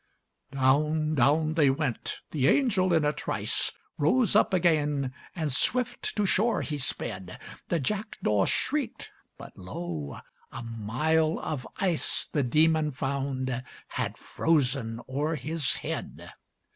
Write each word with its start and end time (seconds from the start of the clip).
Down, 0.51 1.13
down 1.13 1.53
they 1.53 1.69
went. 1.69 2.21
The 2.31 2.47
angel 2.47 2.91
in 2.91 3.05
a 3.05 3.13
trice 3.13 3.71
Rose 3.99 4.35
up 4.35 4.51
again, 4.51 5.13
and 5.35 5.53
swift 5.53 6.15
to 6.15 6.25
shore 6.25 6.63
he 6.63 6.79
sped. 6.79 7.39
The 7.67 7.79
jackdaw 7.79 8.45
shrieked, 8.45 9.11
but 9.37 9.55
lo! 9.55 10.17
a 10.51 10.63
mile 10.63 11.37
of 11.37 11.67
ice 11.75 12.25
The 12.25 12.41
demon 12.41 12.93
found 12.93 13.63
had 13.89 14.17
frozen 14.17 15.01
o'er 15.07 15.35
his 15.35 15.75
head. 15.75 16.31